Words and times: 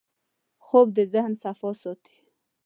خوب 0.65 0.87
د 0.97 0.99
ذهن 1.13 1.33
صفا 1.43 1.69
ساتي 1.81 2.15